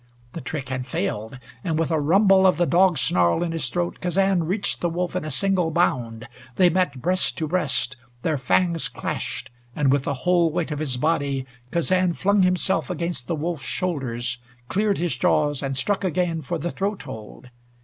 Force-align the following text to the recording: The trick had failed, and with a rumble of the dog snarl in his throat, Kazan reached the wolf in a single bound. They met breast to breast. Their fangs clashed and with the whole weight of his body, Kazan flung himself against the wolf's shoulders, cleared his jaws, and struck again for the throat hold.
The 0.33 0.41
trick 0.41 0.69
had 0.69 0.87
failed, 0.87 1.37
and 1.63 1.77
with 1.77 1.91
a 1.91 1.99
rumble 1.99 2.47
of 2.47 2.57
the 2.57 2.65
dog 2.65 2.97
snarl 2.97 3.43
in 3.43 3.51
his 3.51 3.69
throat, 3.69 3.99
Kazan 4.01 4.45
reached 4.45 4.81
the 4.81 4.89
wolf 4.89 5.15
in 5.15 5.23
a 5.23 5.29
single 5.29 5.69
bound. 5.69 6.27
They 6.55 6.71
met 6.71 7.03
breast 7.03 7.37
to 7.37 7.47
breast. 7.47 7.97
Their 8.23 8.39
fangs 8.39 8.87
clashed 8.87 9.51
and 9.75 9.91
with 9.91 10.01
the 10.05 10.15
whole 10.25 10.51
weight 10.51 10.71
of 10.71 10.79
his 10.79 10.97
body, 10.97 11.45
Kazan 11.69 12.13
flung 12.13 12.41
himself 12.41 12.89
against 12.89 13.27
the 13.27 13.35
wolf's 13.35 13.65
shoulders, 13.65 14.39
cleared 14.69 14.97
his 14.97 15.15
jaws, 15.15 15.61
and 15.61 15.77
struck 15.77 16.03
again 16.03 16.41
for 16.41 16.57
the 16.57 16.71
throat 16.71 17.03
hold. 17.03 17.51